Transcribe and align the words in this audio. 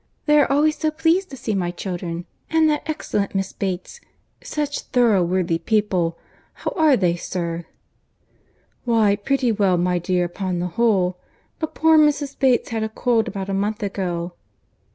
—They 0.25 0.39
are 0.39 0.51
always 0.51 0.79
so 0.79 0.89
pleased 0.89 1.29
to 1.29 1.37
see 1.37 1.53
my 1.53 1.69
children.—And 1.69 2.67
that 2.71 2.81
excellent 2.87 3.35
Miss 3.35 3.53
Bates!—such 3.53 4.79
thorough 4.79 5.23
worthy 5.23 5.59
people!—How 5.59 6.73
are 6.75 6.97
they, 6.97 7.15
sir?" 7.15 7.65
"Why, 8.83 9.15
pretty 9.15 9.51
well, 9.51 9.77
my 9.77 9.99
dear, 9.99 10.25
upon 10.25 10.57
the 10.57 10.65
whole. 10.69 11.19
But 11.59 11.75
poor 11.75 11.99
Mrs. 11.99 12.39
Bates 12.39 12.69
had 12.69 12.81
a 12.81 12.87
bad 12.87 12.95
cold 12.95 13.27
about 13.27 13.47
a 13.47 13.53
month 13.53 13.83
ago." 13.83 14.33